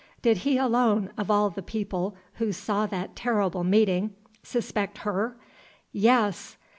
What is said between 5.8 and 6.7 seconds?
Yes!